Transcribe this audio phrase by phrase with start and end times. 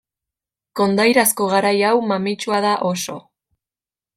[0.79, 3.19] Kondairazko garai hau mamitsua da oso.